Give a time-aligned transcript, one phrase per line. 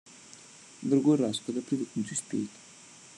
[0.81, 2.49] В другой раз, когда привыкнуть успеет.